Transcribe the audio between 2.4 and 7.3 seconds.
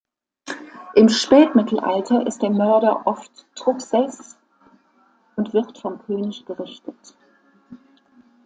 der Mörder oft Truchsess und wird vom König gerichtet.